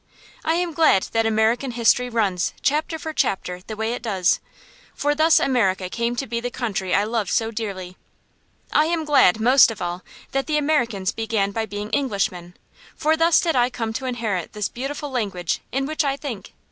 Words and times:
I 0.43 0.55
am 0.55 0.73
glad 0.73 1.03
that 1.11 1.27
American 1.27 1.69
history 1.69 2.09
runs, 2.09 2.55
chapter 2.63 2.97
for 2.97 3.13
chapter, 3.13 3.61
the 3.67 3.75
way 3.75 3.93
it 3.93 4.01
does; 4.01 4.39
for 4.95 5.13
thus 5.13 5.39
America 5.39 5.89
came 5.91 6.15
to 6.15 6.25
be 6.25 6.39
the 6.39 6.49
country 6.49 6.95
I 6.95 7.03
love 7.03 7.29
so 7.29 7.51
dearly. 7.51 7.97
I 8.73 8.85
am 8.85 9.05
glad, 9.05 9.39
most 9.39 9.69
of 9.69 9.79
all, 9.79 10.03
that 10.31 10.47
the 10.47 10.57
Americans 10.57 11.11
began 11.11 11.51
by 11.51 11.67
being 11.67 11.93
Englishmen, 11.93 12.55
for 12.95 13.15
thus 13.15 13.39
did 13.39 13.55
I 13.55 13.69
come 13.69 13.93
to 13.93 14.07
inherit 14.07 14.53
this 14.53 14.69
beautiful 14.69 15.11
language 15.11 15.59
in 15.71 15.85
which 15.85 16.03
I 16.03 16.17
think. 16.17 16.53